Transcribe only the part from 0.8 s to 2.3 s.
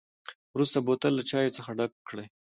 بوتل له چای څخه ډک کړئ.